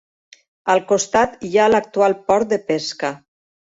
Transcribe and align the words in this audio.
Al 0.75 0.81
costat 0.93 1.37
hi 1.51 1.53
ha 1.55 1.69
l'actual 1.77 2.19
port 2.29 2.53
de 2.57 2.63
pesca. 2.75 3.17